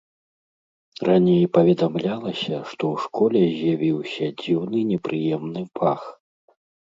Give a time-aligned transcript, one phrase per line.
[1.07, 6.01] Раней паведамлялася, што ў школе з'явіўся дзіўны непрыемны пах.